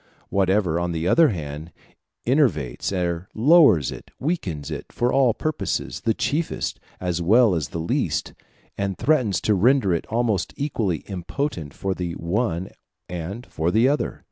Whatever, 0.29 0.79
on 0.79 0.93
the 0.93 1.07
other 1.07 1.29
hand, 1.29 1.71
enervates 2.25 2.91
or 2.91 3.29
lowers 3.35 3.91
it, 3.91 4.09
weakens 4.19 4.71
it 4.71 4.87
for 4.91 5.13
all 5.13 5.35
purposes, 5.35 5.99
the 6.01 6.15
chiefest, 6.15 6.79
as 6.99 7.21
well 7.21 7.53
as 7.53 7.67
the 7.69 7.77
least, 7.77 8.33
and 8.79 8.97
threatens 8.97 9.39
to 9.41 9.53
render 9.53 9.93
it 9.93 10.07
almost 10.07 10.55
equally 10.57 11.03
impotent 11.05 11.71
for 11.75 11.93
the 11.93 12.13
one 12.13 12.69
and 13.07 13.45
for 13.45 13.69
the 13.69 13.87
other. 13.87 14.19